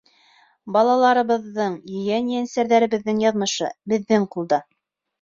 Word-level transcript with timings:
Балаларыбыҙҙың, 0.77 1.77
ейән-ейәнсәрҙәребеҙҙең 1.99 3.23
яҙмышы— 3.29 3.73
беҙҙең 3.95 4.31
ҡулда! 4.37 4.65